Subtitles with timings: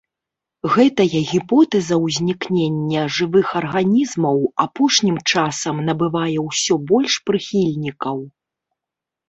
[0.75, 8.17] Гэтая гіпотэза ўзнікнення жывых арганізмаў апошнім часам набывае ўсё больш прыхільнікаў.